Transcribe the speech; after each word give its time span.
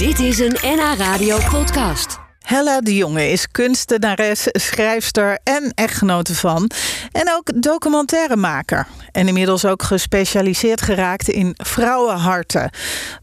Dit 0.00 0.18
is 0.18 0.38
een 0.38 0.56
NH 0.62 0.94
Radio 0.98 1.38
podcast. 1.50 2.18
Hella 2.38 2.80
de 2.80 2.94
Jonge 2.94 3.30
is 3.30 3.50
kunstenares, 3.50 4.48
schrijfster 4.52 5.38
en 5.44 5.72
echtgenote 5.74 6.34
van. 6.34 6.70
En 7.12 7.32
ook 7.32 7.62
documentairemaker. 7.62 8.86
En 9.12 9.28
inmiddels 9.28 9.64
ook 9.64 9.82
gespecialiseerd 9.82 10.80
geraakt 10.80 11.28
in 11.28 11.54
vrouwenharten. 11.56 12.70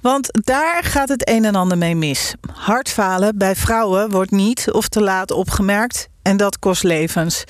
Want 0.01 0.45
daar 0.45 0.83
gaat 0.83 1.09
het 1.09 1.29
een 1.29 1.45
en 1.45 1.55
ander 1.55 1.77
mee 1.77 1.95
mis. 1.95 2.33
Hartfalen 2.53 3.37
bij 3.37 3.55
vrouwen 3.55 4.09
wordt 4.09 4.31
niet 4.31 4.71
of 4.71 4.87
te 4.87 5.01
laat 5.01 5.31
opgemerkt. 5.31 6.07
En 6.21 6.37
dat 6.37 6.59
kost 6.59 6.83
levens. 6.83 7.43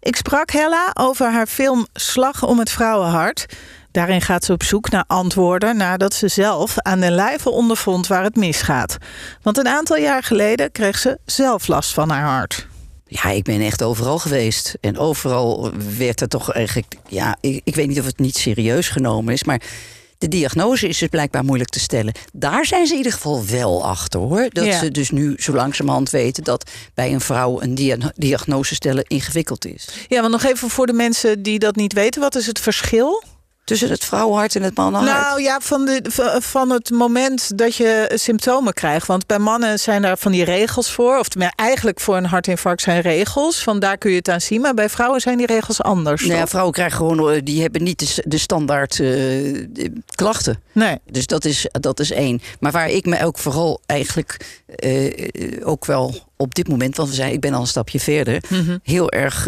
Ik 0.00 0.16
sprak 0.16 0.50
Hella 0.50 0.90
over 0.94 1.32
haar 1.32 1.46
film 1.46 1.86
Slag 1.92 2.44
om 2.44 2.58
het 2.58 2.70
vrouwenhart. 2.70 3.46
Daarin 3.92 4.20
gaat 4.20 4.44
ze 4.44 4.52
op 4.52 4.62
zoek 4.62 4.90
naar 4.90 5.04
antwoorden 5.06 5.76
nadat 5.76 6.14
ze 6.14 6.28
zelf 6.28 6.78
aan 6.78 7.00
de 7.00 7.10
lijve 7.10 7.50
ondervond 7.50 8.06
waar 8.06 8.22
het 8.22 8.36
misgaat. 8.36 8.96
Want 9.42 9.58
een 9.58 9.68
aantal 9.68 9.96
jaar 9.96 10.22
geleden 10.22 10.72
kreeg 10.72 10.98
ze 10.98 11.18
zelf 11.26 11.66
last 11.66 11.92
van 11.92 12.10
haar 12.10 12.26
hart. 12.38 12.66
Ja, 13.06 13.24
ik 13.30 13.44
ben 13.44 13.60
echt 13.60 13.82
overal 13.82 14.18
geweest. 14.18 14.74
En 14.80 14.98
overal 14.98 15.70
werd 15.98 16.20
er 16.20 16.28
toch 16.28 16.52
eigenlijk. 16.52 16.94
Ja, 17.08 17.36
ik, 17.40 17.60
ik 17.64 17.74
weet 17.74 17.88
niet 17.88 17.98
of 17.98 18.06
het 18.06 18.18
niet 18.18 18.36
serieus 18.36 18.88
genomen 18.88 19.32
is, 19.32 19.44
maar. 19.44 19.60
De 20.18 20.28
diagnose 20.28 20.88
is 20.88 20.98
dus 20.98 21.08
blijkbaar 21.08 21.44
moeilijk 21.44 21.70
te 21.70 21.80
stellen. 21.80 22.12
Daar 22.32 22.66
zijn 22.66 22.86
ze 22.86 22.92
in 22.92 22.98
ieder 22.98 23.12
geval 23.12 23.44
wel 23.46 23.84
achter 23.84 24.20
hoor. 24.20 24.48
Dat 24.52 24.64
Ja. 24.64 24.78
ze 24.78 24.90
dus 24.90 25.10
nu 25.10 25.34
zo 25.38 25.52
langzamerhand 25.54 26.10
weten 26.10 26.44
dat 26.44 26.70
bij 26.94 27.12
een 27.12 27.20
vrouw 27.20 27.60
een 27.62 27.74
dia- 27.74 28.12
diagnose 28.16 28.74
stellen 28.74 29.04
ingewikkeld 29.06 29.64
is. 29.66 29.88
Ja, 30.08 30.20
want 30.20 30.32
nog 30.32 30.44
even 30.44 30.70
voor 30.70 30.86
de 30.86 30.92
mensen 30.92 31.42
die 31.42 31.58
dat 31.58 31.76
niet 31.76 31.92
weten, 31.92 32.20
wat 32.20 32.34
is 32.34 32.46
het 32.46 32.58
verschil? 32.60 33.22
Tussen 33.64 33.90
het 33.90 34.04
vrouwenhart 34.04 34.56
en 34.56 34.62
het 34.62 34.76
mannenhart. 34.76 35.20
Nou 35.20 35.42
ja, 35.42 35.58
van, 35.60 35.84
de, 35.84 36.00
van 36.40 36.70
het 36.70 36.90
moment 36.90 37.58
dat 37.58 37.76
je 37.76 38.10
symptomen 38.14 38.72
krijgt. 38.72 39.06
Want 39.06 39.26
bij 39.26 39.38
mannen 39.38 39.78
zijn 39.78 40.02
daar 40.02 40.18
van 40.18 40.32
die 40.32 40.44
regels 40.44 40.90
voor. 40.90 41.18
Of 41.18 41.26
eigenlijk 41.56 42.00
voor 42.00 42.16
een 42.16 42.26
hartinfarct 42.26 42.82
zijn 42.82 43.00
regels. 43.00 43.62
Van 43.62 43.78
daar 43.78 43.98
kun 43.98 44.10
je 44.10 44.16
het 44.16 44.28
aan 44.28 44.40
zien. 44.40 44.60
Maar 44.60 44.74
bij 44.74 44.88
vrouwen 44.88 45.20
zijn 45.20 45.36
die 45.36 45.46
regels 45.46 45.82
anders. 45.82 46.24
Nou 46.24 46.38
ja, 46.38 46.46
vrouwen 46.46 46.72
krijgen 46.72 46.96
gewoon, 46.96 47.30
eh, 47.30 47.40
die 47.44 47.62
hebben 47.62 47.82
niet 47.82 47.98
de, 47.98 48.22
de 48.26 48.38
standaard 48.38 49.00
eh, 49.00 49.66
klachten. 50.14 50.62
Nee. 50.72 50.98
Dus 51.10 51.26
dat 51.26 51.44
is, 51.44 51.66
dat 51.72 52.00
is 52.00 52.10
één. 52.10 52.40
Maar 52.60 52.72
waar 52.72 52.90
ik 52.90 53.06
me 53.06 53.24
ook 53.24 53.38
vooral 53.38 53.80
eigenlijk 53.86 54.62
eh, 54.66 55.66
ook 55.66 55.84
wel 55.84 56.14
op 56.36 56.54
dit 56.54 56.68
moment, 56.68 56.96
want 56.96 57.08
we 57.08 57.14
zijn, 57.14 57.32
ik 57.32 57.40
ben 57.40 57.54
al 57.54 57.60
een 57.60 57.66
stapje 57.66 58.00
verder, 58.00 58.42
Mhm. 58.48 58.78
heel 58.82 59.10
erg 59.10 59.46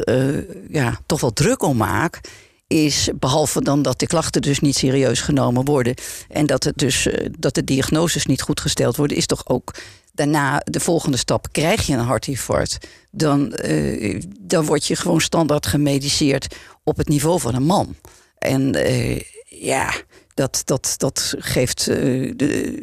ja, 0.68 0.98
toch 1.06 1.20
wel 1.20 1.32
druk 1.32 1.62
om 1.62 1.76
maak. 1.76 2.20
Is 2.66 3.08
behalve 3.14 3.62
dan 3.62 3.82
dat 3.82 3.98
de 3.98 4.06
klachten 4.06 4.42
dus 4.42 4.60
niet 4.60 4.76
serieus 4.76 5.20
genomen 5.20 5.64
worden. 5.64 5.94
En 6.28 6.46
dat, 6.46 6.64
het 6.64 6.78
dus, 6.78 7.06
eh, 7.06 7.26
dat 7.38 7.54
de 7.54 7.64
diagnoses 7.64 8.26
niet 8.26 8.42
goed 8.42 8.60
gesteld 8.60 8.96
worden, 8.96 9.16
is 9.16 9.26
toch 9.26 9.46
ook 9.46 9.74
daarna 10.12 10.62
de 10.64 10.80
volgende 10.80 11.16
stap. 11.16 11.48
Krijg 11.52 11.86
je 11.86 11.92
een 11.92 11.98
hartinfarct, 11.98 12.78
dan, 13.10 13.52
eh, 13.52 14.22
dan 14.40 14.64
word 14.64 14.86
je 14.86 14.96
gewoon 14.96 15.20
standaard 15.20 15.66
gemediceerd 15.66 16.56
op 16.84 16.96
het 16.96 17.08
niveau 17.08 17.40
van 17.40 17.54
een 17.54 17.62
man. 17.62 17.96
En 18.38 18.74
eh, 18.74 19.20
ja, 19.44 19.94
dat, 20.34 20.62
dat, 20.64 20.94
dat 20.96 21.34
geeft 21.38 21.90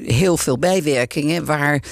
heel 0.03 0.37
veel 0.37 0.57
bijwerkingen 0.57 1.45
waar 1.45 1.83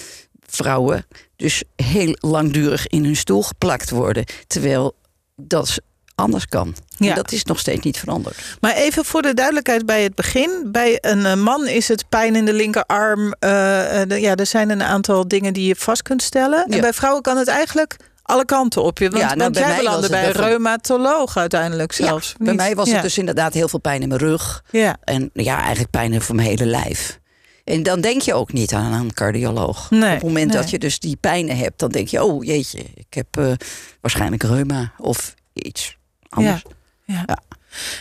vrouwen 0.45 1.05
dus 1.35 1.63
heel 1.75 2.15
langdurig 2.19 2.87
in 2.87 3.03
hun 3.03 3.15
stoel 3.15 3.43
geplakt 3.43 3.89
worden. 3.89 4.25
Terwijl 4.47 4.95
dat 5.35 5.81
anders 6.19 6.45
kan. 6.47 6.75
Ja. 6.97 7.09
En 7.09 7.15
dat 7.15 7.31
is 7.31 7.43
nog 7.43 7.59
steeds 7.59 7.83
niet 7.85 7.97
veranderd. 7.99 8.37
Maar 8.61 8.73
even 8.75 9.05
voor 9.05 9.21
de 9.21 9.33
duidelijkheid 9.33 9.85
bij 9.85 10.03
het 10.03 10.15
begin. 10.15 10.49
Bij 10.65 10.97
een 11.01 11.25
eh, 11.25 11.33
man 11.35 11.67
is 11.67 11.87
het 11.87 12.09
pijn 12.09 12.35
in 12.35 12.45
de 12.45 12.53
linkerarm. 12.53 13.33
eh, 13.39 14.01
eh, 14.01 14.09
de- 14.09 14.19
ja, 14.21 14.35
er 14.35 14.45
zijn 14.45 14.69
een 14.69 14.83
aantal 14.83 15.27
dingen 15.27 15.53
die 15.53 15.67
je 15.67 15.75
vast 15.75 16.01
kunt 16.01 16.21
stellen. 16.21 16.65
En 16.65 16.81
bij 16.81 16.93
vrouwen 16.93 17.21
kan 17.21 17.37
het 17.37 17.47
eigenlijk 17.47 17.95
alle 18.21 18.45
kanten 18.45 18.83
op 18.83 18.97
je. 18.97 19.09
Want, 19.09 19.21
Ja, 19.21 19.27
nou, 19.27 19.39
want 19.39 19.53
bij 19.53 19.63
jij 19.67 19.77
belandde 19.77 20.09
bij 20.09 20.25
een 20.25 20.31
reumatoloog 20.31 21.37
uiteindelijk 21.37 21.91
zelfs. 21.91 22.35
Ja, 22.39 22.45
bij 22.45 22.53
mij 22.53 22.75
was 22.75 22.91
het 22.91 23.01
dus 23.01 23.17
inderdaad 23.17 23.53
heel 23.53 23.67
veel 23.67 23.79
pijn 23.79 24.01
in 24.01 24.07
mijn 24.07 24.19
rug. 24.19 24.63
Ja. 24.71 24.97
En 25.03 25.29
ja, 25.33 25.59
eigenlijk 25.59 25.89
pijn 25.89 26.21
voor 26.21 26.35
mijn 26.35 26.47
hele 26.47 26.65
lijf. 26.65 27.19
En 27.63 27.83
dan 27.83 28.01
denk 28.01 28.21
je 28.21 28.33
ook 28.33 28.53
niet 28.53 28.73
aan 28.73 28.93
een 28.93 29.13
cardioloog. 29.13 29.89
Nee, 29.89 30.01
Op 30.03 30.09
het 30.15 30.23
moment 30.23 30.47
nee. 30.53 30.61
dat 30.61 30.69
je 30.69 30.79
dus 30.79 30.99
die 30.99 31.15
pijnen 31.15 31.57
hebt, 31.57 31.79
dan 31.79 31.89
denk 31.89 32.07
je: 32.07 32.23
oh 32.23 32.43
jeetje, 32.43 32.79
ik 32.93 33.13
heb 33.13 33.57
waarschijnlijk 34.01 34.43
reuma 34.43 34.91
of 34.97 35.33
iets 35.53 35.97
anders. 36.29 36.63
Ja. 37.05 37.23
Ja. 37.27 37.37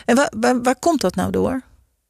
En 0.05 0.17
waar, 0.17 0.33
waar, 0.41 0.63
waar 0.63 0.79
komt 0.79 1.01
dat 1.01 1.15
nou 1.15 1.31
door? 1.31 1.63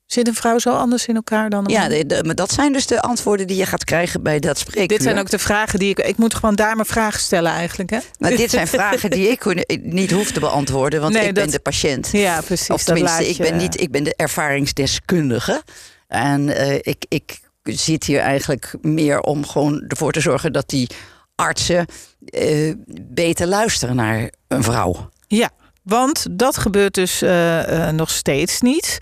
Zit 0.06 0.26
een 0.28 0.34
vrouw 0.34 0.58
zo 0.58 0.74
anders 0.74 1.06
in 1.06 1.14
elkaar 1.14 1.50
dan 1.50 1.64
een 1.64 1.70
Ja, 1.70 1.80
man? 1.80 1.88
de- 1.88 2.06
de- 2.06 2.24
maar 2.24 2.34
dat 2.34 2.52
zijn 2.52 2.72
dus 2.72 2.86
de 2.86 3.00
antwoorden 3.02 3.46
die 3.46 3.56
je 3.56 3.66
gaat 3.66 3.84
krijgen 3.84 4.22
bij 4.22 4.38
dat 4.38 4.58
spreekuur. 4.58 4.88
Dit 4.88 5.02
zijn 5.02 5.18
ook 5.18 5.30
de 5.30 5.38
vragen 5.38 5.78
die 5.78 5.90
ik... 5.90 5.98
Ik 5.98 6.16
moet 6.16 6.34
gewoon 6.34 6.54
daar 6.54 6.74
mijn 6.74 6.88
vragen 6.88 7.20
stellen 7.20 7.52
eigenlijk, 7.52 7.90
hè? 7.90 7.98
Maar 8.18 8.30
dit 8.30 8.50
zijn 8.50 8.66
vragen 8.68 9.10
die 9.10 9.28
ik 9.28 9.44
niet 9.82 10.10
hoef 10.10 10.30
te 10.32 10.40
beantwoorden, 10.40 11.00
want 11.00 11.12
Nee, 11.12 11.26
ik 11.26 11.34
ben 11.34 11.50
de 11.50 11.58
patiënt. 11.58 12.08
Ja, 12.12 12.40
precies. 12.40 12.70
Of 12.70 12.82
tenminste, 12.84 13.28
ik 13.28 13.36
ben, 13.36 13.56
niet, 13.56 13.80
ik 13.80 13.90
ben 13.90 14.04
de 14.04 14.14
ervaringsdeskundige. 14.16 15.62
En 16.06 16.48
eh, 16.56 16.74
ik, 16.74 17.04
ik 17.08 17.40
zit 17.62 18.04
hier 18.04 18.20
eigenlijk 18.20 18.74
meer 18.82 19.20
om 19.20 19.46
gewoon 19.46 19.84
ervoor 19.88 20.12
te 20.12 20.20
zorgen 20.20 20.52
dat 20.52 20.68
die 20.68 20.88
artsen 21.34 21.86
eh, 22.24 22.74
beter 23.00 23.46
luisteren 23.46 23.96
naar 23.96 24.30
een 24.48 24.62
vrouw. 24.62 25.10
Ja, 25.26 25.50
want 25.88 26.26
dat 26.30 26.56
gebeurt 26.58 26.94
dus 26.94 27.22
eh, 27.22 27.88
eh, 27.88 27.94
nog 27.94 28.10
steeds 28.10 28.60
niet. 28.60 28.98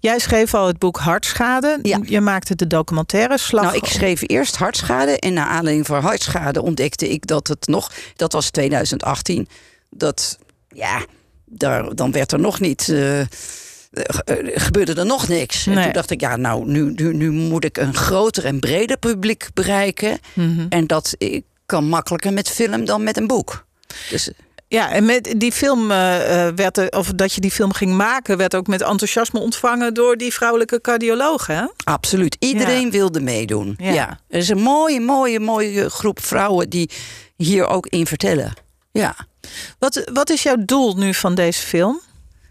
Jij 0.00 0.18
schreef 0.18 0.54
al 0.54 0.66
het 0.66 0.78
boek 0.78 0.98
Hartschade. 0.98 1.78
Ja. 1.82 1.98
Je 2.02 2.20
maakte 2.20 2.54
de 2.54 2.66
documentaire 2.66 3.38
Slag. 3.38 3.64
Nou, 3.64 3.76
ik 3.76 3.84
schreef 3.84 4.22
eerst 4.26 4.56
hartschade. 4.56 5.18
En 5.18 5.32
naar 5.32 5.46
aanleiding 5.46 5.86
van 5.86 6.02
hartschade 6.02 6.62
ontdekte 6.62 7.08
ik 7.08 7.26
dat 7.26 7.46
het 7.48 7.66
nog... 7.66 7.92
Dat 8.16 8.32
was 8.32 8.50
2018. 8.50 9.48
Dat, 9.90 10.38
ja, 10.68 11.04
daar, 11.44 11.94
dan 11.94 12.12
werd 12.12 12.32
er 12.32 12.40
nog 12.40 12.60
niet... 12.60 12.80
eh, 12.88 13.20
ge- 13.92 14.52
gebeurde 14.54 14.94
er 14.94 15.06
nog 15.06 15.28
niks. 15.28 15.66
En 15.66 15.74
Nee. 15.74 15.84
toen 15.84 15.92
dacht 15.92 16.10
ik, 16.10 16.20
ja, 16.20 16.36
nou, 16.36 16.66
nu, 16.66 16.92
nu, 16.96 17.14
nu 17.14 17.30
moet 17.30 17.64
ik 17.64 17.76
een 17.76 17.94
groter 17.94 18.44
en 18.44 18.60
breder 18.60 18.96
publiek 18.98 19.48
bereiken. 19.54 20.18
Mhm. 20.32 20.66
En 20.68 20.86
dat 20.86 21.16
kan 21.66 21.84
makkelijker 21.88 22.32
met 22.32 22.48
film 22.48 22.84
dan 22.84 23.02
met 23.02 23.16
een 23.16 23.26
boek. 23.26 23.64
Dus 24.10 24.30
Ja, 24.68 24.90
en 24.90 25.04
met 25.04 25.34
die 25.36 25.52
film 25.52 25.90
eh, 25.90 26.46
eh, 26.46 26.54
werd 26.54 26.78
er, 26.78 26.88
of 26.88 27.12
dat 27.14 27.32
je 27.32 27.40
die 27.40 27.50
film 27.50 27.72
ging 27.72 27.92
maken, 27.92 28.36
werd 28.36 28.54
ook 28.54 28.66
met 28.66 28.82
enthousiasme 28.82 29.40
ontvangen 29.40 29.94
door 29.94 30.16
die 30.16 30.32
vrouwelijke 30.32 30.80
cardioloog, 30.80 31.46
hè? 31.46 31.64
absoluut, 31.84 32.36
iedereen 32.38 32.90
wilde 32.90 33.20
meedoen. 33.20 33.74
Ja. 33.78 33.92
Ja. 33.92 34.18
Er 34.28 34.38
is 34.38 34.48
een 34.48 34.60
mooie, 34.60 35.00
mooie, 35.00 35.40
mooie 35.40 35.90
groep 35.90 36.20
vrouwen 36.20 36.68
die 36.70 36.90
hier 37.36 37.66
ook 37.66 37.86
in 37.86 38.06
vertellen. 38.06 38.52
Ja. 38.92 39.16
Wat, 39.78 40.10
wat 40.12 40.30
is 40.30 40.42
jouw 40.42 40.56
doel 40.64 40.94
nu 40.96 41.14
van 41.14 41.34
deze 41.34 41.66
film? 41.66 42.00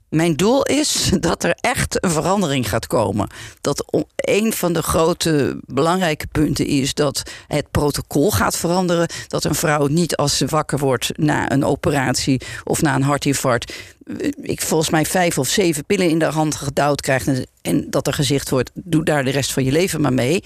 Mijn 0.09 0.35
doel 0.35 0.63
is 0.63 1.11
dat 1.19 1.43
er 1.43 1.57
echt 1.61 2.03
een 2.03 2.09
verandering 2.11 2.69
gaat 2.69 2.87
komen. 2.87 3.27
Dat 3.61 4.05
een 4.15 4.53
van 4.53 4.73
de 4.73 4.81
grote 4.81 5.59
belangrijke 5.65 6.27
punten 6.27 6.65
is 6.65 6.93
dat 6.93 7.23
het 7.47 7.71
protocol 7.71 8.31
gaat 8.31 8.57
veranderen. 8.57 9.07
Dat 9.27 9.43
een 9.43 9.55
vrouw 9.55 9.87
niet 9.87 10.15
als 10.15 10.37
ze 10.37 10.45
wakker 10.45 10.79
wordt 10.79 11.17
na 11.17 11.51
een 11.51 11.63
operatie 11.65 12.41
of 12.63 12.81
na 12.81 12.95
een 12.95 13.01
hartinfarct. 13.01 13.73
eh, 14.19 14.31
Ik 14.41 14.61
volgens 14.61 14.89
mij 14.89 15.05
vijf 15.05 15.37
of 15.37 15.47
zeven 15.47 15.85
pillen 15.85 16.09
in 16.09 16.19
de 16.19 16.25
hand 16.25 16.55
gedouwd 16.55 17.01
krijgt. 17.01 17.27
en- 17.61 17.89
dat 17.89 18.07
er 18.07 18.13
gezegd 18.13 18.49
wordt: 18.49 18.71
doe 18.73 19.03
daar 19.05 19.23
de 19.23 19.31
rest 19.31 19.51
van 19.51 19.63
je 19.63 19.71
leven 19.71 20.01
maar 20.01 20.13
mee. 20.13 20.43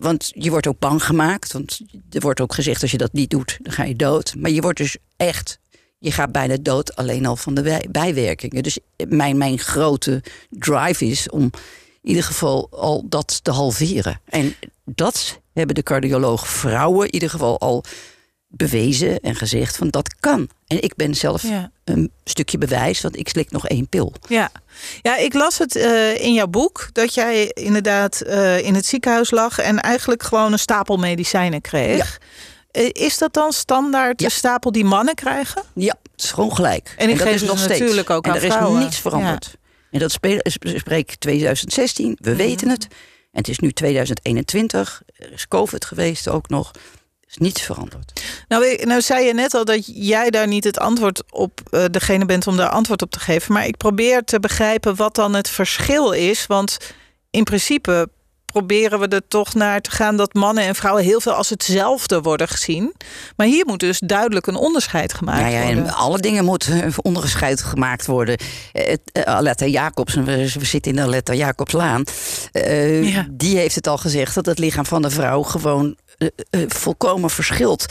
Want 0.00 0.30
je 0.34 0.50
wordt 0.50 0.66
ook 0.66 0.78
bang 0.78 1.04
gemaakt. 1.04 1.52
Want 1.52 1.80
er 2.10 2.20
wordt 2.20 2.40
ook 2.40 2.54
gezegd: 2.54 2.82
als 2.82 2.90
je 2.90 2.98
dat 2.98 3.12
niet 3.12 3.30
doet, 3.30 3.58
dan 3.62 3.72
ga 3.72 3.84
je 3.84 3.96
dood. 3.96 4.34
Maar 4.38 4.50
je 4.50 4.60
wordt 4.60 4.78
dus 4.78 4.96
echt. 5.16 5.58
Je 5.98 6.12
gaat 6.12 6.32
bijna 6.32 6.56
dood 6.60 6.96
alleen 6.96 7.26
al 7.26 7.36
van 7.36 7.54
de 7.54 7.86
bijwerkingen. 7.90 8.62
Dus 8.62 8.78
mijn, 9.08 9.38
mijn 9.38 9.58
grote 9.58 10.22
drive 10.50 11.04
is 11.04 11.30
om 11.30 11.42
in 12.02 12.08
ieder 12.08 12.22
geval 12.24 12.68
al 12.70 13.04
dat 13.08 13.44
te 13.44 13.50
halveren. 13.50 14.20
En 14.24 14.54
dat 14.84 15.40
hebben 15.52 15.74
de 15.74 15.82
cardiologen 15.82 16.48
vrouwen 16.48 17.06
in 17.06 17.12
ieder 17.14 17.30
geval 17.30 17.58
al 17.60 17.84
bewezen 18.48 19.20
en 19.20 19.34
gezegd 19.34 19.76
van 19.76 19.88
dat 19.88 20.14
kan. 20.20 20.48
En 20.66 20.82
ik 20.82 20.94
ben 20.96 21.14
zelf 21.14 21.42
Ja. 21.42 21.70
een 21.84 22.12
stukje 22.24 22.58
bewijs, 22.58 23.00
want 23.00 23.16
ik 23.16 23.28
slik 23.28 23.50
nog 23.50 23.68
één 23.68 23.88
pil. 23.88 24.12
Ja, 24.28 24.50
ja 25.02 25.16
ik 25.16 25.34
las 25.34 25.58
het 25.58 25.76
eh, 25.76 26.20
in 26.20 26.32
jouw 26.32 26.46
boek 26.46 26.88
dat 26.92 27.14
jij 27.14 27.50
inderdaad 27.52 28.20
eh, 28.20 28.58
in 28.64 28.74
het 28.74 28.86
ziekenhuis 28.86 29.30
lag 29.30 29.58
en 29.58 29.80
eigenlijk 29.80 30.22
gewoon 30.22 30.52
een 30.52 30.58
stapel 30.58 30.96
medicijnen 30.96 31.60
kreeg. 31.60 32.18
Eh, 32.18 32.26
Is 32.92 33.18
dat 33.18 33.32
dan 33.32 33.52
standaard 33.52 34.20
Ja. 34.20 34.26
de 34.28 34.32
stapel 34.32 34.72
die 34.72 34.84
mannen 34.84 35.14
krijgen? 35.14 35.62
Ja, 35.74 35.96
het 36.12 36.22
is 36.24 36.30
gewoon 36.32 36.54
gelijk. 36.54 36.94
En 36.96 37.06
die 37.06 37.16
dat 37.16 37.26
is 37.26 37.42
nog 37.42 37.58
steeds. 37.58 37.80
natuurlijk 37.80 38.10
ook 38.10 38.24
en 38.24 38.30
aan 38.30 38.36
er 38.36 38.44
is 38.44 38.82
niets 38.84 38.98
veranderd. 38.98 39.56
En 39.90 39.98
dat 39.98 40.12
speel- 40.12 40.40
spreek 40.60 41.14
2016, 41.18 42.16
we 42.20 42.36
weten 42.36 42.68
het. 42.68 42.82
En 43.32 43.42
het 43.42 43.48
is 43.48 43.58
nu 43.58 43.72
2021, 43.72 45.02
er 45.16 45.32
is 45.32 45.48
COVID 45.48 45.84
geweest 45.84 46.28
ook 46.28 46.48
nog. 46.48 46.70
Er 46.74 47.32
is 47.32 47.36
niets 47.36 47.62
veranderd. 47.62 48.20
Nou, 48.48 48.66
ik- 48.66 48.84
nou 48.84 49.00
zei 49.00 49.24
je 49.26 49.34
net 49.34 49.54
al 49.54 49.64
dat 49.64 49.82
jij 49.86 50.30
daar 50.30 50.46
niet 50.46 50.64
het 50.64 50.78
antwoord 50.78 51.22
op 51.32 51.60
eh, 51.70 51.84
degene 51.90 52.24
bent 52.24 52.46
om 52.46 52.56
daar 52.56 52.68
antwoord 52.68 53.02
op 53.02 53.10
te 53.10 53.20
geven. 53.20 53.52
Maar 53.52 53.66
ik 53.66 53.76
probeer 53.76 54.22
te 54.24 54.40
begrijpen 54.40 54.96
wat 54.96 55.14
dan 55.14 55.34
het 55.34 55.48
verschil 55.48 56.10
is. 56.12 56.46
Want 56.46 56.76
in 57.30 57.44
principe 57.44 58.08
proberen 58.56 58.98
we 58.98 59.08
er 59.08 59.28
toch 59.28 59.54
naar 59.54 59.80
te 59.80 59.90
gaan 59.90 60.16
dat 60.16 60.34
mannen 60.34 60.64
en 60.64 60.74
vrouwen 60.74 61.04
heel 61.04 61.20
veel 61.20 61.32
als 61.32 61.48
hetzelfde 61.50 62.20
worden 62.20 62.48
gezien. 62.48 62.94
Maar 63.36 63.46
hier 63.46 63.66
moet 63.66 63.80
dus 63.80 63.98
duidelijk 63.98 64.46
een 64.46 64.56
onderscheid 64.56 65.14
gemaakt 65.14 65.52
ja, 65.52 65.62
worden. 65.62 65.84
en 65.86 65.92
alle 65.94 66.18
dingen 66.18 66.44
moeten 66.44 66.82
eh, 66.82 66.92
onderscheid 67.02 67.62
gemaakt 67.62 68.06
worden. 68.06 68.36
Eh, 68.72 68.92
eh, 69.12 69.22
Aletta 69.22 69.66
Jacobs, 69.66 70.14
we, 70.14 70.48
zitten 70.48 70.90
in 70.90 70.96
de 70.96 71.02
Aletta 71.02 71.34
Jacobslaan. 71.34 72.04
eh, 72.52 73.12
Ja. 73.14 73.26
Die 73.30 73.56
heeft 73.56 73.74
het 73.74 73.86
al 73.86 73.98
gezegd 73.98 74.34
dat 74.34 74.46
het 74.46 74.58
lichaam 74.58 74.86
van 74.86 75.02
de 75.02 75.10
vrouw 75.10 75.42
gewoon 75.42 75.96
eh, 76.18 76.28
eh, 76.50 76.60
volkomen 76.68 77.30
verschilt. 77.30 77.86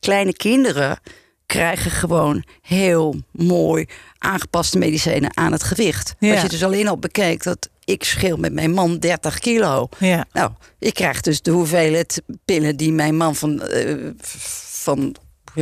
Kleine 0.00 0.32
kinderen 0.32 0.98
krijgen 1.46 1.90
gewoon 1.90 2.44
heel 2.62 3.14
mooi 3.32 3.86
aangepaste 4.18 4.78
medicijnen 4.78 5.36
aan 5.36 5.52
het 5.52 5.62
gewicht. 5.62 6.14
Ja. 6.18 6.32
Als 6.32 6.42
je 6.42 6.48
dus 6.48 6.64
alleen 6.64 6.88
al 6.88 6.98
bekijkt 6.98 7.44
dat 7.44 7.68
ik 7.84 8.04
scheel 8.04 8.36
met 8.36 8.52
mijn 8.52 8.72
man 8.72 8.98
30 8.98 9.38
kilo. 9.38 9.88
Ja. 9.98 10.24
Nou, 10.32 10.50
ik 10.78 10.94
krijg 10.94 11.20
dus 11.20 11.42
de 11.42 11.50
hoeveelheid 11.50 12.22
pillen 12.44 12.76
die 12.76 12.92
mijn 12.92 13.16
man 13.16 13.34
van, 13.36 13.62
eh, 13.62 13.94
van 14.70 15.14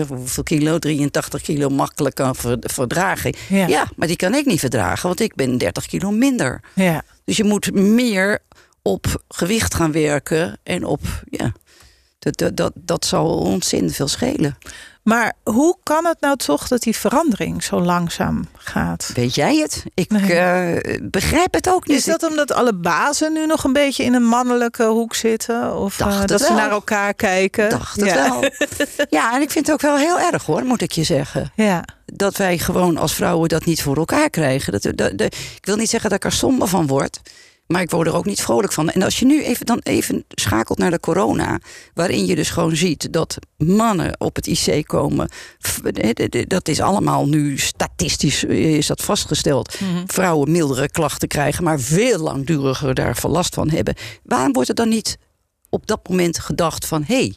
hoeveel 0.08 0.42
kilo, 0.42 0.78
83 0.78 1.42
kilo 1.42 1.68
makkelijk 1.68 2.14
kan 2.14 2.36
ver- 2.36 2.58
verdragen. 2.60 3.34
Ja. 3.48 3.66
Ja. 3.66 3.86
maar 3.96 4.06
die 4.08 4.16
kan 4.16 4.34
ik 4.34 4.46
niet 4.46 4.60
verdragen, 4.60 5.06
want 5.08 5.20
ik 5.20 5.34
ben 5.34 5.58
30 5.58 5.86
kilo 5.86 6.10
minder. 6.10 6.60
ja. 6.74 7.02
Dus 7.24 7.36
je 7.38 7.44
moet 7.44 7.72
meer 7.74 8.38
op 8.82 9.22
gewicht 9.28 9.74
gaan 9.74 9.92
werken 9.92 10.58
en 10.62 10.84
op, 10.84 11.00
ja, 11.30 11.52
dat, 12.18 12.36
dat, 12.36 12.56
dat, 12.56 12.72
dat 12.74 13.04
zal 13.04 13.38
ontzettend 13.38 13.94
veel 13.94 14.08
schelen. 14.08 14.58
Maar 15.02 15.32
hoe 15.42 15.76
kan 15.82 16.04
het 16.06 16.20
nou 16.20 16.36
toch 16.36 16.68
dat 16.68 16.82
die 16.82 16.96
verandering 16.96 17.62
zo 17.64 17.80
langzaam 17.80 18.46
gaat? 18.56 19.10
Weet 19.14 19.34
jij 19.34 19.56
het? 19.56 19.84
Ik 19.94 20.10
Nee. 20.10 20.34
eh, 20.34 21.00
begrijp 21.02 21.54
het 21.54 21.68
ook 21.68 21.86
niet. 21.86 21.96
Is 21.96 22.04
dat 22.04 22.22
omdat 22.22 22.52
alle 22.52 22.74
bazen 22.74 23.32
nu 23.32 23.46
nog 23.46 23.64
een 23.64 23.72
beetje 23.72 24.04
in 24.04 24.14
een 24.14 24.24
mannelijke 24.24 24.84
hoek 24.84 25.14
zitten? 25.14 25.76
Of 25.76 26.00
eh, 26.00 26.24
dat 26.26 26.40
ze 26.40 26.52
naar 26.52 26.70
elkaar 26.70 27.14
kijken? 27.14 27.70
Dacht 27.70 28.00
het 28.00 28.12
wel. 28.12 28.44
Ja, 29.18 29.34
en 29.34 29.42
ik 29.42 29.50
vind 29.50 29.66
het 29.66 29.74
ook 29.74 29.80
wel 29.80 29.96
heel 29.96 30.20
erg 30.20 30.44
hoor, 30.46 30.64
moet 30.64 30.80
ik 30.82 30.92
je 30.92 31.04
zeggen. 31.04 31.52
Ja. 31.54 31.84
dat 32.06 32.36
wij 32.36 32.58
gewoon 32.58 32.96
als 32.96 33.14
vrouwen 33.14 33.48
dat 33.48 33.64
niet 33.64 33.82
voor 33.82 33.96
elkaar 33.96 34.30
krijgen. 34.30 34.72
Dat, 34.72 34.82
dat, 34.82 35.18
dat- 35.18 35.34
ik 35.34 35.58
wil 35.66 35.76
niet 35.76 35.90
zeggen 35.90 36.10
dat 36.10 36.18
ik 36.18 36.24
er 36.24 36.32
somber 36.38 36.68
van 36.68 36.86
word. 36.86 37.20
Maar 37.70 37.82
ik 37.82 37.90
word 37.90 38.06
er 38.06 38.14
ook 38.14 38.24
niet 38.24 38.40
vrolijk 38.40 38.72
van. 38.72 38.90
En 38.90 39.02
als 39.02 39.18
je 39.18 39.26
nu 39.26 39.44
even, 39.44 39.66
dan 39.66 39.80
even 39.82 40.24
schakelt 40.28 40.78
naar 40.78 40.90
de 40.90 41.00
corona. 41.00 41.58
Waarin 41.94 42.26
je 42.26 42.34
dus 42.34 42.50
gewoon 42.50 42.76
ziet 42.76 43.12
dat 43.12 43.36
mannen 43.56 44.20
op 44.20 44.36
het 44.36 44.46
IC 44.46 44.86
komen. 44.86 45.30
Dat 46.46 46.68
is 46.68 46.80
allemaal 46.80 47.28
nu 47.28 47.58
statistisch 47.58 48.44
eh, 48.44 48.76
is 48.76 48.86
dat 48.86 49.02
vastgesteld. 49.02 49.76
Vrouwen 50.06 50.50
mildere 50.50 50.90
klachten 50.90 51.28
krijgen. 51.28 51.64
Maar 51.64 51.80
veel 51.80 52.18
langduriger 52.18 52.94
daarvan 52.94 53.30
last 53.30 53.54
van 53.54 53.70
hebben. 53.70 53.94
Waarom 54.24 54.52
wordt 54.52 54.68
er 54.68 54.74
dan 54.74 54.88
niet 54.88 55.18
op 55.68 55.86
dat 55.86 56.08
moment 56.08 56.38
gedacht 56.38 56.86
van... 56.86 57.04
hé, 57.06 57.14
hey, 57.14 57.34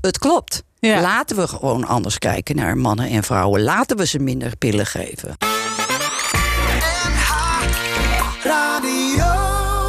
het 0.00 0.18
klopt. 0.18 0.62
Ja. 0.78 1.00
Laten 1.00 1.36
we 1.36 1.48
gewoon 1.48 1.84
anders 1.84 2.18
kijken 2.18 2.56
naar 2.56 2.76
mannen 2.76 3.08
en 3.08 3.22
vrouwen. 3.24 3.62
Laten 3.62 3.96
we 3.96 4.06
ze 4.06 4.18
minder 4.18 4.56
pillen 4.56 4.86
geven. 4.86 5.36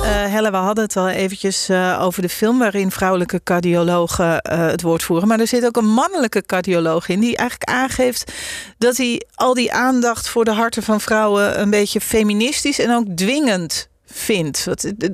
Helle, 0.10 0.52
we 0.52 0.58
hadden 0.58 0.84
het 0.84 0.98
al 0.98 1.10
eventjes 1.10 1.70
eh, 1.70 2.00
over 2.02 2.22
de 2.22 2.30
film 2.30 2.60
waarin 2.60 2.92
vrouwelijke 2.92 3.42
cardiologen 3.44 4.42
eh, 4.42 4.68
het 4.68 4.82
woord 4.82 5.04
voeren. 5.04 5.28
Maar 5.28 5.40
er 5.40 5.48
zit 5.48 5.66
ook 5.66 5.78
een 5.78 5.90
mannelijke 5.90 6.46
cardioloog 6.46 7.10
in 7.10 7.20
die 7.20 7.38
eigenlijk 7.38 7.70
aangeeft 7.70 8.32
dat 8.78 8.98
hij 8.98 9.22
al 9.36 9.54
die 9.54 9.74
aandacht 9.74 10.30
voor 10.30 10.46
de 10.46 10.52
harten 10.52 10.84
van 10.84 11.02
vrouwen 11.02 11.62
een 11.62 11.70
beetje 11.70 12.02
feministisch 12.02 12.80
en 12.80 12.96
ook 12.96 13.06
dwingend 13.16 13.90
vindt. 14.06 14.66
Wat, 14.66 14.84
eh, 14.84 15.10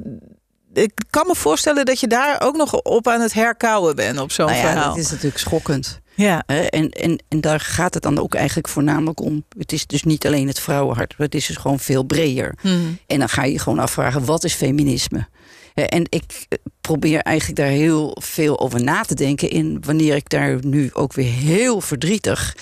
ik 0.77 0.91
kan 1.09 1.27
me 1.27 1.35
voorstellen 1.35 1.85
dat 1.85 1.99
je 1.99 2.07
daar 2.07 2.41
ook 2.41 2.55
nog 2.55 2.73
op 2.81 3.07
aan 3.07 3.21
het 3.21 3.33
herkauwen 3.33 3.95
bent 3.95 4.19
op 4.19 4.31
zo'n 4.31 4.45
Nou 4.45 4.57
ja, 4.57 4.63
verhaal. 4.71 4.89
dat 4.89 5.03
is 5.03 5.11
natuurlijk 5.11 5.37
schokkend. 5.37 5.99
Ja? 6.15 6.43
En, 6.45 6.89
en, 6.89 7.23
en 7.27 7.41
daar 7.41 7.59
gaat 7.59 7.93
het 7.93 8.03
dan 8.03 8.19
ook 8.19 8.35
eigenlijk 8.35 8.67
voornamelijk 8.67 9.19
om. 9.21 9.43
Het 9.57 9.71
is 9.71 9.87
dus 9.87 10.03
niet 10.03 10.25
alleen 10.25 10.47
het 10.47 10.59
vrouwenhart, 10.59 11.13
maar 11.17 11.27
het 11.27 11.35
is 11.35 11.45
dus 11.45 11.55
gewoon 11.55 11.79
veel 11.79 12.03
breder. 12.03 12.55
Mhm. 12.61 12.75
En 13.07 13.19
dan 13.19 13.29
ga 13.29 13.43
je 13.43 13.59
gewoon 13.59 13.79
afvragen, 13.79 14.25
wat 14.25 14.43
is 14.43 14.53
feminisme? 14.53 15.27
En 15.73 16.05
ik 16.09 16.45
eh, 16.49 16.57
probeer 16.81 17.19
eigenlijk 17.21 17.59
daar 17.59 17.67
heel 17.69 18.17
veel 18.21 18.59
over 18.59 18.83
na 18.83 19.01
te 19.01 19.15
denken. 19.15 19.49
In 19.49 19.77
wanneer 19.85 20.15
ik 20.15 20.29
daar 20.29 20.57
nu 20.65 20.89
ook 20.93 21.13
weer 21.13 21.31
heel 21.31 21.81
verdrietig. 21.81 22.55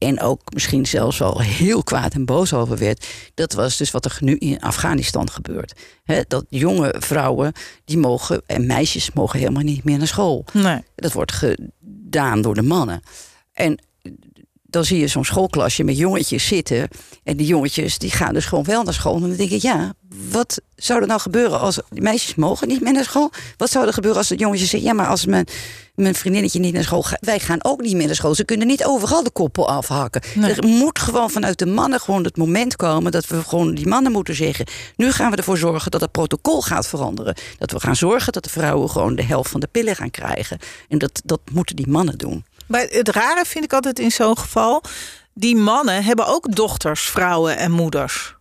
En 0.00 0.20
ook 0.20 0.40
misschien 0.54 0.86
zelfs 0.86 1.18
wel 1.18 1.40
heel 1.40 1.82
kwaad 1.82 2.14
en 2.14 2.24
boos 2.24 2.52
over 2.52 2.78
werd. 2.78 3.06
Dat 3.34 3.52
was 3.52 3.76
dus 3.76 3.90
wat 3.90 4.04
er 4.04 4.16
nu 4.20 4.36
in 4.36 4.60
Afghanistan 4.60 5.30
gebeurt. 5.30 5.72
Hè, 6.04 6.20
dat 6.28 6.44
jonge 6.48 6.94
vrouwen, 6.98 7.52
die 7.84 7.98
mogen, 7.98 8.42
en 8.46 8.66
meisjes 8.66 9.12
mogen 9.12 9.38
helemaal 9.38 9.62
niet 9.62 9.84
meer 9.84 9.98
naar 9.98 10.06
school. 10.06 10.44
nee. 10.52 10.82
Dat 10.94 11.12
wordt 11.12 11.32
gedaan 11.32 12.42
door 12.42 12.54
de 12.54 12.62
mannen. 12.62 13.02
En 13.52 13.78
dan 14.62 14.84
zie 14.84 14.98
je 14.98 15.06
zo'n 15.06 15.24
schoolklasje 15.24 15.84
met 15.84 15.96
jongetjes 15.96 16.46
zitten. 16.46 16.88
En 17.24 17.36
die 17.36 17.46
jongetjes 17.46 17.98
die 17.98 18.10
gaan 18.10 18.34
dus 18.34 18.44
gewoon 18.44 18.64
wel 18.64 18.82
naar 18.82 18.94
school. 18.94 19.14
En 19.14 19.20
dan 19.20 19.36
denk 19.36 19.50
ik, 19.50 19.62
ja, 19.62 19.94
wat 20.30 20.60
zou 20.74 21.00
er 21.00 21.06
nou 21.06 21.20
gebeuren 21.20 21.60
als 21.60 21.80
die 21.88 22.02
meisjes 22.02 22.34
mogen 22.34 22.68
niet 22.68 22.80
meer 22.80 22.92
naar 22.92 23.04
school? 23.04 23.30
Wat 23.56 23.70
zou 23.70 23.86
er 23.86 23.92
gebeuren 23.92 24.18
als 24.18 24.28
de 24.28 24.36
jongetjes 24.36 24.70
zeggen, 24.70 24.88
ja, 24.88 24.94
maar 24.94 25.06
als 25.06 25.26
mijn, 25.26 25.46
mijn 26.00 26.14
vriendinnetje 26.14 26.58
niet 26.60 26.72
naar 26.72 26.82
school 26.82 27.02
gaat, 27.02 27.18
wij 27.20 27.40
gaan 27.40 27.64
ook 27.64 27.80
niet 27.80 27.96
meer 27.96 28.06
naar 28.06 28.14
school. 28.14 28.34
Ze 28.34 28.44
kunnen 28.44 28.66
niet 28.66 28.84
overal 28.84 29.22
de 29.22 29.30
koppel 29.30 29.68
afhakken. 29.68 30.22
Nee. 30.34 30.54
Er 30.54 30.66
moet 30.66 30.98
gewoon 30.98 31.30
vanuit 31.30 31.58
de 31.58 31.66
mannen 31.66 32.00
gewoon 32.00 32.24
het 32.24 32.36
moment 32.36 32.76
komen 32.76 33.12
dat 33.12 33.26
we 33.26 33.42
gewoon 33.42 33.74
die 33.74 33.86
mannen 33.86 34.12
moeten 34.12 34.34
zeggen, 34.34 34.66
nu 34.96 35.12
gaan 35.12 35.30
we 35.30 35.36
ervoor 35.36 35.58
zorgen 35.58 35.90
dat 35.90 36.00
het 36.00 36.10
protocol 36.10 36.62
gaat 36.62 36.88
veranderen. 36.88 37.34
Dat 37.58 37.70
we 37.70 37.80
gaan 37.80 37.96
zorgen 37.96 38.32
dat 38.32 38.44
de 38.44 38.50
vrouwen 38.50 38.90
gewoon 38.90 39.14
de 39.14 39.24
helft 39.24 39.50
van 39.50 39.60
de 39.60 39.68
pillen 39.70 39.96
gaan 39.96 40.10
krijgen. 40.10 40.58
En 40.88 40.98
dat, 40.98 41.20
dat 41.24 41.40
moeten 41.52 41.76
die 41.76 41.88
mannen 41.88 42.18
doen. 42.18 42.44
Maar 42.66 42.86
het 42.88 43.08
rare 43.08 43.44
vind 43.44 43.64
ik 43.64 43.72
altijd 43.72 43.98
in 43.98 44.10
zo'n 44.10 44.38
geval, 44.38 44.82
die 45.34 45.56
mannen 45.56 46.04
hebben 46.04 46.26
ook 46.26 46.54
dochters, 46.54 47.00
vrouwen 47.00 47.56
en 47.56 47.70
moeders. 47.70 48.34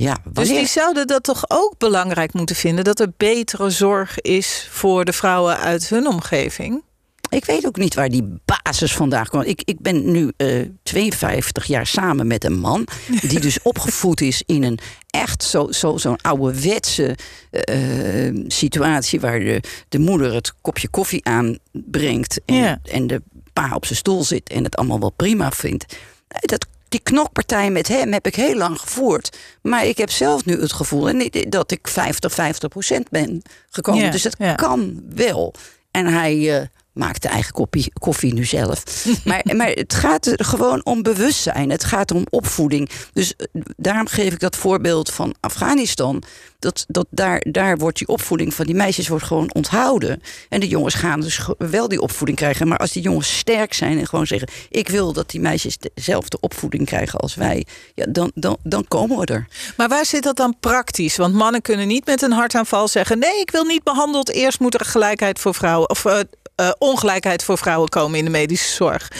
Ja, 0.00 0.16
Dus 0.32 0.48
die 0.48 0.66
zouden 0.66 1.06
dat 1.06 1.22
toch 1.22 1.44
ook 1.48 1.74
belangrijk 1.78 2.32
moeten 2.32 2.56
vinden 2.56 2.84
dat 2.84 3.00
er 3.00 3.12
betere 3.16 3.70
zorg 3.70 4.20
is 4.20 4.68
voor 4.70 5.04
de 5.04 5.12
vrouwen 5.12 5.58
uit 5.58 5.88
hun 5.88 6.06
omgeving. 6.06 6.82
Ik 7.28 7.44
weet 7.44 7.66
ook 7.66 7.76
niet 7.76 7.94
waar 7.94 8.08
die 8.08 8.38
basis 8.44 8.92
vandaan 8.94 9.26
komt. 9.26 9.46
Ik, 9.46 9.62
ik 9.64 9.80
ben 9.80 10.10
nu 10.10 10.32
eh 10.36 10.66
52 10.82 11.64
jaar 11.64 11.86
samen 11.86 12.26
met 12.26 12.44
een 12.44 12.58
man. 12.58 12.86
Die 13.28 13.40
dus 13.40 13.62
opgevoed 13.62 14.20
is 14.20 14.42
in 14.46 14.62
een 14.62 14.78
echt 15.10 15.42
zo'n 15.42 15.72
zo, 15.72 15.96
zo'n 15.96 16.20
ouderwetse 16.20 17.16
eh, 17.50 18.30
situatie. 18.46 19.20
Waar 19.20 19.38
de, 19.40 19.60
de 19.88 19.98
moeder 19.98 20.34
het 20.34 20.54
kopje 20.60 20.88
koffie 20.88 21.24
aanbrengt. 21.24 22.40
En, 22.44 22.54
Ja. 22.54 22.78
en 22.84 23.06
de 23.06 23.22
pa 23.52 23.74
op 23.74 23.84
zijn 23.86 23.98
stoel 23.98 24.24
zit 24.24 24.48
en 24.50 24.64
het 24.64 24.76
allemaal 24.76 25.00
wel 25.00 25.12
prima 25.16 25.50
vindt. 25.50 25.96
Dat, 26.40 26.66
die 26.88 27.00
knokpartij 27.00 27.70
met 27.70 27.88
hem 27.88 28.12
heb 28.12 28.26
ik 28.26 28.34
heel 28.34 28.54
lang 28.54 28.80
gevoerd. 28.80 29.36
Maar 29.62 29.86
ik 29.86 29.98
heb 29.98 30.10
zelf 30.10 30.44
nu 30.44 30.60
het 30.60 30.72
gevoel 30.72 31.12
dat 31.48 31.70
ik 31.70 31.88
50, 31.88 32.32
50 32.32 32.68
procent 32.68 33.10
ben 33.10 33.42
gekomen. 33.70 34.04
Ja, 34.04 34.10
dus 34.10 34.22
dat 34.22 34.34
ja. 34.38 34.54
kan 34.54 35.02
wel. 35.14 35.54
En 35.90 36.06
hij 36.06 36.60
eh, 36.60 36.66
maakt 36.98 37.22
de 37.22 37.28
eigen 37.28 37.52
koffie, 37.98 38.34
nu 38.34 38.44
zelf. 38.44 38.82
maar, 39.24 39.42
maar 39.56 39.68
het 39.68 39.94
gaat 39.94 40.26
er 40.26 40.44
gewoon 40.44 40.84
om 40.84 41.02
bewustzijn. 41.02 41.70
Het 41.70 41.84
gaat 41.84 42.10
om 42.10 42.26
opvoeding. 42.30 42.90
Dus 43.12 43.36
eh, 43.36 43.46
daarom 43.76 44.06
geef 44.06 44.32
ik 44.32 44.40
dat 44.40 44.56
voorbeeld 44.56 45.10
van 45.10 45.34
Afghanistan. 45.40 46.22
Dat, 46.58 46.84
dat 46.88 47.06
daar, 47.10 47.44
daar 47.50 47.78
wordt 47.78 47.98
die 47.98 48.08
opvoeding 48.08 48.54
van 48.54 48.66
die 48.66 48.74
meisjes 48.74 49.08
wordt 49.08 49.24
gewoon 49.24 49.54
onthouden. 49.54 50.22
En 50.48 50.60
de 50.60 50.68
jongens 50.68 50.94
gaan 50.94 51.20
dus 51.20 51.40
wel 51.58 51.88
die 51.88 52.00
opvoeding 52.00 52.38
krijgen. 52.38 52.68
Maar 52.68 52.78
als 52.78 52.92
die 52.92 53.02
jongens 53.02 53.38
sterk 53.38 53.72
zijn 53.72 53.98
en 53.98 54.06
gewoon 54.06 54.26
zeggen... 54.26 54.48
ik 54.68 54.88
wil 54.88 55.12
dat 55.12 55.30
die 55.30 55.40
meisjes 55.40 55.76
dezelfde 55.94 56.40
opvoeding 56.40 56.86
krijgen 56.86 57.18
als 57.18 57.34
wij... 57.34 57.66
Ja, 57.94 58.06
dan, 58.08 58.30
dan, 58.34 58.56
dan 58.62 58.84
komen 58.88 59.18
we 59.18 59.26
er. 59.26 59.46
Maar 59.76 59.88
waar 59.88 60.06
zit 60.06 60.22
dat 60.22 60.36
dan 60.36 60.56
praktisch? 60.60 61.16
Want 61.16 61.34
mannen 61.34 61.62
kunnen 61.62 61.86
niet 61.86 62.06
met 62.06 62.22
een 62.22 62.32
hartaanval 62.32 62.88
zeggen: 62.88 63.18
nee, 63.18 63.40
ik 63.40 63.50
wil 63.50 63.64
niet 63.64 63.82
behandeld. 63.82 64.30
Eerst 64.30 64.60
moet 64.60 64.74
er 64.74 64.84
gelijkheid 64.84 65.38
voor 65.38 65.54
vrouwen 65.54 65.90
of 65.90 66.04
eh, 66.04 66.18
eh, 66.58 66.70
ongelijkheid 66.78 67.44
voor 67.44 67.58
vrouwen 67.58 67.88
komen 67.88 68.18
in 68.18 68.24
de 68.24 68.30
medische 68.30 68.72
zorg. 68.72 69.10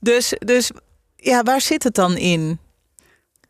Dus, 0.00 0.32
dus 0.38 0.70
ja, 1.16 1.42
waar 1.42 1.60
zit 1.60 1.82
het 1.82 1.94
dan 1.94 2.16
in? 2.16 2.58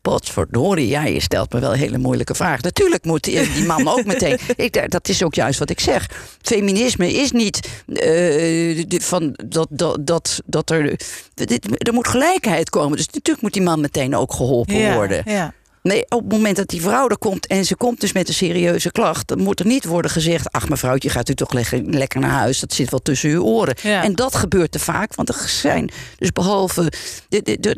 Potverdorie, 0.01 0.87
ja, 0.87 1.03
je 1.05 1.19
stelt 1.21 1.53
me 1.53 1.59
wel 1.59 1.71
een 1.71 1.77
hele 1.79 1.97
moeilijke 1.97 2.35
vraag. 2.35 2.61
Natuurlijk 2.61 3.05
moet 3.05 3.23
die, 3.23 3.51
die 3.53 3.65
man 3.65 3.87
ook 3.87 4.05
meteen. 4.05 4.39
Ik, 4.55 4.91
dat 4.91 5.09
is 5.09 5.23
ook 5.23 5.33
juist 5.33 5.59
wat 5.59 5.69
ik 5.69 5.79
zeg. 5.79 6.09
Feminisme 6.41 7.13
is 7.13 7.31
niet 7.31 7.69
de- 7.85 8.97
van 9.01 9.39
dat, 9.45 9.67
dat, 9.69 9.97
dat, 10.07 10.41
dat 10.45 10.69
er. 10.69 10.99
dit- 11.33 11.87
Er 11.87 11.93
moet 11.93 12.07
gelijkheid 12.07 12.69
komen. 12.69 12.97
Dus 12.97 13.05
natuurlijk 13.05 13.41
moet 13.41 13.53
die 13.53 13.61
man 13.61 13.81
meteen 13.81 14.15
ook 14.15 14.33
geholpen 14.33 14.93
worden. 14.93 15.21
ja. 15.25 15.53
Nee, 15.87 16.05
op 16.09 16.19
het 16.21 16.31
moment 16.31 16.55
dat 16.55 16.67
die 16.67 16.81
vrouw 16.81 17.07
er 17.09 17.17
komt 17.17 17.47
en 17.47 17.65
ze 17.65 17.75
komt 17.75 18.01
dus 18.01 18.11
met 18.13 18.27
een 18.27 18.33
serieuze 18.33 18.91
klacht, 18.91 19.27
dan 19.27 19.39
moet 19.39 19.59
er 19.59 19.65
niet 19.65 19.85
worden 19.85 20.11
gezegd: 20.11 20.51
Ach, 20.51 20.69
mevrouwtje, 20.69 21.09
gaat 21.09 21.29
u 21.29 21.33
toch 21.33 21.53
lekker, 21.53 21.81
lekker 21.83 22.19
naar 22.19 22.29
huis? 22.29 22.59
Dat 22.59 22.73
zit 22.73 22.89
wel 22.89 22.99
tussen 22.99 23.29
uw 23.29 23.43
oren. 23.43 23.75
Ja. 23.81 24.03
En 24.03 24.15
dat 24.15 24.35
gebeurt 24.35 24.71
te 24.71 24.79
vaak, 24.79 25.15
want 25.15 25.29
er 25.29 25.43
zijn 25.47 25.91
dus 26.17 26.31
behalve. 26.31 26.91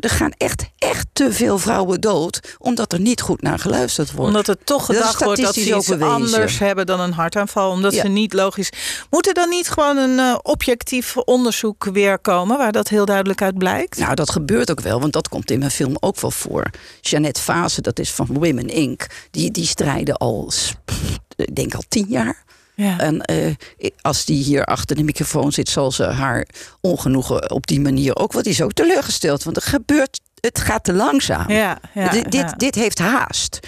Er 0.00 0.10
gaan 0.10 0.32
echt, 0.36 0.64
echt 0.78 1.06
te 1.12 1.32
veel 1.32 1.58
vrouwen 1.58 2.00
dood, 2.00 2.40
omdat 2.58 2.92
er 2.92 3.00
niet 3.00 3.20
goed 3.20 3.42
naar 3.42 3.58
geluisterd 3.58 4.12
wordt. 4.12 4.26
Omdat 4.28 4.46
het 4.46 4.66
toch 4.66 4.86
Dat 4.86 4.96
gedacht 4.96 5.24
wordt 5.24 5.42
dat 5.42 5.54
ze 5.54 5.60
iets 5.76 5.86
bewezen. 5.86 6.14
anders 6.14 6.58
hebben 6.58 6.86
dan 6.86 7.00
een 7.00 7.12
hartaanval. 7.12 7.70
Omdat 7.70 7.94
Ja. 7.94 8.00
ze 8.02 8.08
niet 8.08 8.32
logisch. 8.32 8.70
Moet 9.10 9.26
er 9.26 9.34
dan 9.34 9.48
niet 9.48 9.68
gewoon 9.68 9.96
een 9.96 10.18
eh, 10.18 10.34
objectief 10.42 11.16
onderzoek 11.16 11.84
weer 11.84 12.18
komen 12.18 12.58
waar 12.58 12.72
dat 12.72 12.88
heel 12.88 13.04
duidelijk 13.04 13.42
uit 13.42 13.58
blijkt? 13.58 13.98
Nou, 13.98 14.14
dat 14.14 14.30
gebeurt 14.30 14.70
ook 14.70 14.80
wel, 14.80 15.00
want 15.00 15.12
dat 15.12 15.28
komt 15.28 15.50
in 15.50 15.58
mijn 15.58 15.70
film 15.70 15.96
ook 16.00 16.20
wel 16.20 16.30
voor. 16.30 16.70
Jeannette 17.00 17.40
Fase, 17.40 17.80
dat 17.80 17.98
is 18.00 18.10
van 18.10 18.26
Women 18.26 18.68
Inc., 18.68 19.06
die, 19.30 19.50
die 19.50 19.66
strijden 19.66 20.16
al, 20.16 20.44
pff, 20.46 21.18
ik 21.36 21.54
denk 21.54 21.74
al 21.74 21.82
tien 21.88 22.06
jaar. 22.08 22.44
Ja. 22.74 22.98
En 22.98 23.20
eh, 23.20 23.54
als 24.00 24.24
die 24.24 24.44
hier 24.44 24.64
achter 24.64 24.96
de 24.96 25.02
microfoon 25.02 25.52
zit, 25.52 25.68
zal 25.68 25.92
ze 25.92 26.04
haar 26.04 26.46
ongenoegen 26.80 27.50
op 27.50 27.66
die 27.66 27.80
manier 27.80 28.16
ook. 28.16 28.32
Want 28.32 28.44
die 28.44 28.52
is 28.52 28.62
ook 28.62 28.72
teleurgesteld, 28.72 29.42
want 29.42 29.56
er 29.56 29.62
gebeurt. 29.62 30.20
Het 30.40 30.60
gaat 30.60 30.84
te 30.84 30.92
langzaam. 30.92 31.50
Ja, 31.50 31.80
ja, 31.94 32.08
dit, 32.08 32.22
dit, 32.24 32.40
ja. 32.40 32.54
dit 32.56 32.74
heeft 32.74 32.98
haast. 32.98 33.58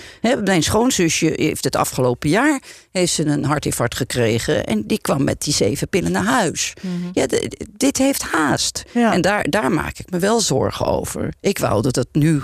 Mijn 0.44 0.62
schoonzusje 0.62 1.32
heeft 1.36 1.64
het 1.64 1.76
afgelopen 1.76 2.28
jaar 2.30 2.62
heeft 2.92 3.12
ze 3.12 3.24
een 3.24 3.44
hartinfarct 3.44 3.96
gekregen. 3.96 4.64
En 4.66 4.86
die 4.86 5.00
kwam 5.00 5.24
met 5.24 5.42
die 5.42 5.52
zeven 5.54 5.88
pillen 5.88 6.12
naar 6.12 6.24
huis. 6.24 6.72
Ja, 7.12 7.26
d- 7.26 7.30
d- 7.30 7.64
dit 7.76 7.98
heeft 7.98 8.22
haast. 8.22 8.82
Mhm. 8.86 8.98
Ja. 8.98 9.12
En 9.12 9.20
daar, 9.20 9.46
daar 9.50 9.72
maak 9.72 9.98
ik 9.98 10.10
me 10.10 10.18
wel 10.18 10.40
zorgen 10.40 10.86
over. 10.86 11.32
Ik 11.40 11.58
wou 11.58 11.82
dat 11.82 11.96
het 11.96 12.08
nu. 12.12 12.42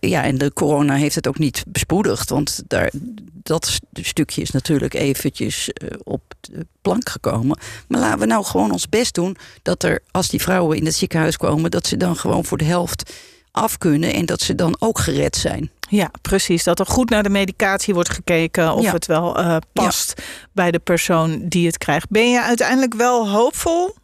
Ja, 0.00 0.22
en 0.24 0.38
de 0.38 0.52
corona 0.52 0.94
heeft 0.94 1.14
het 1.14 1.26
ook 1.28 1.38
niet 1.38 1.64
bespoedigd. 1.68 2.30
Want 2.30 2.62
daar, 2.66 2.90
dat 3.32 3.66
st- 3.66 3.80
stukje 3.92 4.40
is 4.42 4.50
natuurlijk 4.50 4.94
eventjes 4.94 5.68
eh, 5.72 5.88
op 6.04 6.22
de 6.40 6.66
plank 6.82 7.08
gekomen. 7.08 7.58
Maar 7.88 8.00
laten 8.00 8.18
we 8.18 8.26
nou 8.26 8.44
gewoon 8.44 8.70
ons 8.70 8.88
best 8.88 9.14
doen. 9.14 9.36
Dat 9.62 9.82
er, 9.82 10.02
als 10.10 10.28
die 10.28 10.40
vrouwen 10.42 10.76
in 10.76 10.84
het 10.84 10.94
ziekenhuis 10.94 11.36
komen, 11.36 11.70
dat 11.70 11.86
ze 11.86 11.96
dan 11.96 12.16
gewoon 12.16 12.44
voor 12.44 12.58
de 12.58 12.64
helft 12.64 13.12
af 13.50 13.78
kunnen. 13.78 14.14
En 14.14 14.26
dat 14.26 14.40
ze 14.40 14.54
dan 14.54 14.76
ook 14.78 14.98
gered 14.98 15.36
zijn. 15.36 15.70
Ja, 15.88 16.10
precies. 16.22 16.64
Dat 16.64 16.78
er 16.80 16.86
goed 16.86 17.10
naar 17.10 17.22
de 17.22 17.28
medicatie 17.28 17.94
wordt 17.94 18.10
gekeken 18.10 18.72
of 18.74 18.82
Ja. 18.82 18.92
het 18.92 19.06
wel 19.06 19.38
eh, 19.38 19.56
past 19.72 20.22
bij 20.52 20.70
de 20.70 20.78
persoon 20.78 21.48
die 21.48 21.66
het 21.66 21.78
krijgt. 21.78 22.08
Ben 22.10 22.30
je 22.30 22.42
uiteindelijk 22.42 22.94
wel 22.94 23.28
hoopvol? 23.30 23.94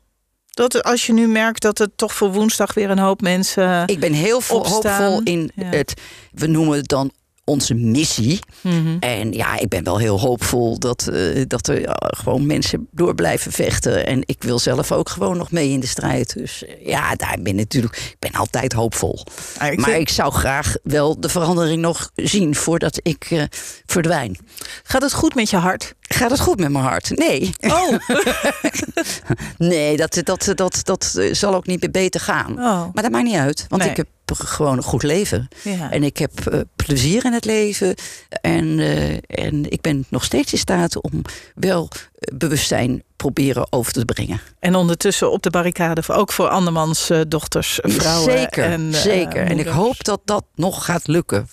Dat 0.61 0.83
als 0.83 1.07
je 1.07 1.13
nu 1.13 1.29
merkt 1.29 1.63
dat 1.63 1.79
het 1.79 1.91
toch 1.97 2.15
voor 2.15 2.33
woensdag 2.33 2.75
weer 2.75 2.91
een 2.91 2.99
hoop 2.99 3.21
mensen. 3.21 3.87
Ik 3.87 4.01
ben 4.01 4.13
heel 4.13 4.41
Opstaan, 4.49 5.03
hoopvol 5.03 5.21
in 5.25 5.51
ja. 5.55 5.65
het, 5.65 6.01
we 6.33 6.47
noemen 6.47 6.77
het 6.77 6.89
dan 6.89 7.11
onze 7.51 7.75
missie. 7.75 8.39
Mhm. 8.61 8.97
En 9.01 9.33
ja, 9.33 9.59
ik 9.59 9.69
ben 9.69 9.85
wel 9.85 9.99
heel 9.99 10.21
hoopvol 10.21 10.79
dat, 10.79 11.09
eh, 11.09 11.43
dat 11.47 11.69
er 11.69 11.81
ja, 11.81 11.97
gewoon 12.01 12.47
mensen 12.47 12.89
door 12.91 13.15
blijven 13.15 13.53
vechten. 13.53 14.07
En 14.07 14.23
ik 14.25 14.43
wil 14.43 14.59
zelf 14.59 14.93
ook 14.93 15.09
gewoon 15.09 15.37
nog 15.37 15.51
mee 15.51 15.71
in 15.71 15.81
de 15.81 15.87
strijd. 15.87 16.35
Dus 16.35 16.65
eh, 16.65 16.87
ja, 16.87 17.15
daar 17.15 17.37
ben 17.43 17.53
ik 17.53 17.59
natuurlijk. 17.59 17.97
Ik 17.97 18.17
ben 18.19 18.33
altijd 18.33 18.73
hoopvol. 18.73 19.25
Ah, 19.59 19.73
ik 19.73 19.79
maar 19.79 19.91
vind- 19.91 20.01
ik 20.01 20.09
zou 20.15 20.33
graag 20.33 20.75
wel 20.83 21.21
de 21.21 21.29
verandering 21.29 21.83
nog 21.83 22.11
zien 22.15 22.55
voordat 22.55 23.01
ik 23.03 23.27
eh, 23.31 23.43
verdwijn. 23.87 24.39
Gaat 24.83 25.03
het 25.03 25.13
goed 25.13 25.35
met 25.35 25.51
je 25.51 25.57
hart? 25.57 25.95
Gaat 26.01 26.31
het 26.31 26.41
goed 26.41 26.59
met 26.61 26.71
mijn 26.71 26.85
hart? 26.85 27.11
Nee. 27.19 27.51
Oh, 27.61 27.93
Nee, 29.59 29.97
dat, 29.97 30.21
dat, 30.25 30.53
dat, 30.55 30.81
dat 30.83 31.15
eh, 31.19 31.35
zal 31.35 31.55
ook 31.55 31.67
niet 31.67 31.81
meer 31.81 31.91
beter 31.91 32.21
gaan. 32.21 32.53
Oh. 32.53 32.85
Maar 32.93 33.03
dat 33.03 33.11
maakt 33.11 33.25
niet 33.25 33.35
uit, 33.37 33.67
want 33.69 33.83
Nee. 33.83 33.91
ik 33.91 33.97
heb 33.97 34.07
gewoon 34.39 34.77
een 34.77 34.83
goed 34.83 35.03
leven. 35.03 35.49
Ja. 35.63 35.91
En 35.91 36.03
ik 36.03 36.17
heb 36.17 36.47
eh, 36.47 36.61
plezier 36.77 37.25
in 37.25 37.33
het 37.33 37.45
leven. 37.45 37.95
En, 38.41 38.79
eh, 38.79 39.45
en 39.47 39.71
ik 39.71 39.81
ben 39.81 40.05
nog 40.09 40.25
steeds 40.25 40.53
in 40.53 40.59
staat 40.59 41.01
om 41.01 41.23
wel 41.55 41.89
eh, 41.91 42.37
bewustzijn 42.37 43.03
proberen 43.17 43.67
over 43.73 43.93
te 43.93 44.05
brengen. 44.05 44.41
En 44.59 44.75
ondertussen 44.75 45.31
op 45.33 45.43
de 45.43 45.51
barricade, 45.51 46.03
voor- 46.03 46.15
ook 46.15 46.33
voor 46.33 46.49
andermans 46.49 47.11
dochters, 47.29 47.79
vrouwen. 47.83 48.33
zeker, 48.39 48.65
en, 48.65 48.95
zeker. 48.95 49.47
En 49.47 49.59
ik 49.59 49.67
hoop 49.67 50.05
dat 50.05 50.21
dat 50.25 50.45
nog 50.55 50.85
gaat 50.85 51.07
lukken. 51.07 51.49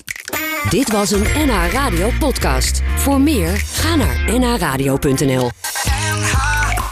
Dit 0.69 0.91
was 0.91 1.11
een 1.11 1.23
NH 1.35 1.71
Radio 1.71 2.11
podcast. 2.19 2.81
Voor 2.95 3.21
meer, 3.21 3.57
ga 3.57 3.95
naar 3.95 4.39
nhradio.nl. 4.39 5.49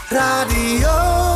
Radio. 0.08 1.35